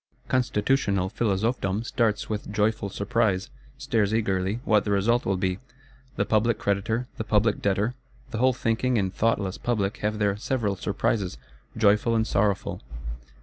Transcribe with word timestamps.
Constitutional 0.27 1.09
Philosophedom 1.11 1.83
starts 1.85 2.27
with 2.27 2.51
joyful 2.51 2.89
surprise; 2.89 3.51
stares 3.77 4.15
eagerly 4.15 4.59
what 4.65 4.83
the 4.83 4.89
result 4.89 5.27
will 5.27 5.37
be. 5.37 5.59
The 6.15 6.25
public 6.25 6.57
creditor, 6.57 7.05
the 7.17 7.23
public 7.23 7.61
debtor, 7.61 7.93
the 8.31 8.39
whole 8.39 8.51
thinking 8.53 8.97
and 8.97 9.13
thoughtless 9.13 9.59
public 9.59 9.97
have 9.97 10.17
their 10.17 10.35
several 10.37 10.75
surprises, 10.75 11.37
joyful 11.77 12.15
and 12.15 12.25
sorrowful. 12.25 12.81